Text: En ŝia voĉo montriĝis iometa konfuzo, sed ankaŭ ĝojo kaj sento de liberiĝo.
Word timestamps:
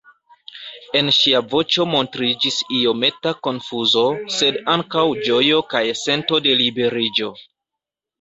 En 0.99 1.09
ŝia 1.17 1.41
voĉo 1.49 1.83
montriĝis 1.89 2.57
iometa 2.77 3.33
konfuzo, 3.47 4.05
sed 4.37 4.57
ankaŭ 4.77 5.05
ĝojo 5.29 5.61
kaj 5.75 5.83
sento 6.01 6.41
de 6.47 6.57
liberiĝo. 6.63 7.29